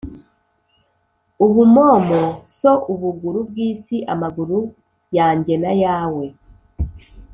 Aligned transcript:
Ubumomo 1.45 2.21
so 2.57 2.73
ubuguru 2.93 3.39
bw'isi.-Amaguru 3.49 4.59
yanjye 5.17 5.53
n'ayawe. 5.57 6.25